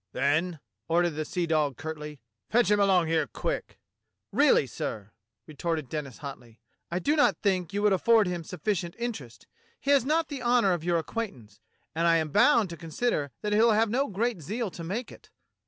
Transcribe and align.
"Then," 0.13 0.59
ordered 0.87 1.11
the 1.11 1.25
seadog 1.25 1.77
curtly, 1.77 2.19
"fetch 2.49 2.71
him 2.71 2.79
along 2.79 3.05
here 3.05 3.27
quick!" 3.27 3.77
"Really, 4.41 4.65
sir," 4.65 5.11
retorted 5.45 5.89
Denis 5.89 6.17
hotly, 6.17 6.59
"I 6.89 6.97
do 6.97 7.15
not 7.15 7.37
think 7.43 7.71
you 7.71 7.83
would 7.83 7.93
afford 7.93 8.25
him 8.25 8.43
sufficient 8.43 8.95
interest. 8.97 9.45
He 9.79 9.91
has 9.91 10.03
not 10.03 10.29
the 10.29 10.41
honour 10.41 10.73
of 10.73 10.83
your 10.83 10.97
acquaintance, 10.97 11.59
and 11.93 12.07
I 12.07 12.15
am 12.15 12.29
bound 12.29 12.71
to 12.71 12.77
consider 12.77 13.29
that 13.43 13.53
he'll 13.53 13.73
have 13.73 13.91
no 13.91 14.07
great 14.07 14.41
zeal 14.41 14.71
to 14.71 14.83
make 14.83 15.11
it!" 15.11 15.29